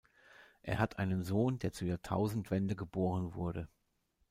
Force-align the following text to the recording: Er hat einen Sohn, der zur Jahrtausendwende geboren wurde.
Er 0.63 0.79
hat 0.79 0.97
einen 0.97 1.21
Sohn, 1.21 1.59
der 1.59 1.73
zur 1.73 1.87
Jahrtausendwende 1.89 2.75
geboren 2.75 3.35
wurde. 3.35 3.69